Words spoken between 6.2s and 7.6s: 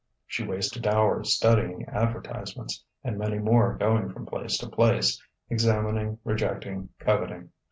rejecting, coveting.